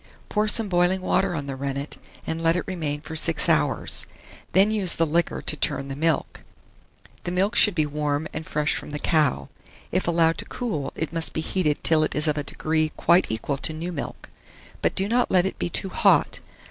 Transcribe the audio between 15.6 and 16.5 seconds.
too hot.